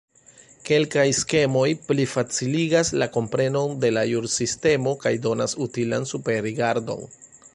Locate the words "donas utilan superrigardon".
5.29-7.07